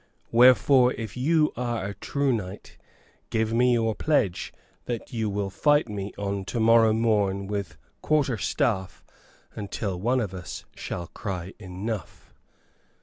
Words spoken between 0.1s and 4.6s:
Wherefore, if you are a true knight, give me your pledge